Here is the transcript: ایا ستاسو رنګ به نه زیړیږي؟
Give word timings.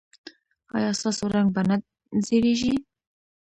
ایا 0.75 0.91
ستاسو 0.99 1.23
رنګ 1.35 1.47
به 1.55 1.61
نه 1.69 1.75
زیړیږي؟ 2.25 2.73